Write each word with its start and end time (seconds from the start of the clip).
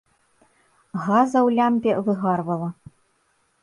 Газа 1.05 1.37
ў 1.47 1.61
лямпе 1.61 1.91
выгарвала. 2.11 2.69